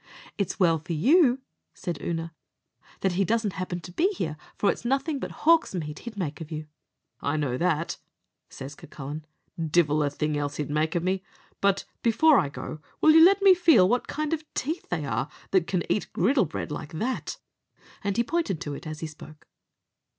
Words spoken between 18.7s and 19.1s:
it as he